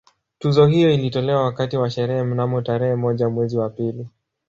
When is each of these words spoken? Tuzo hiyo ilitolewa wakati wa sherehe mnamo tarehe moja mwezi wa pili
Tuzo 0.39 0.67
hiyo 0.67 0.93
ilitolewa 0.93 1.43
wakati 1.43 1.77
wa 1.77 1.89
sherehe 1.89 2.23
mnamo 2.23 2.61
tarehe 2.61 2.95
moja 2.95 3.29
mwezi 3.29 3.57
wa 3.57 3.69
pili 3.69 4.07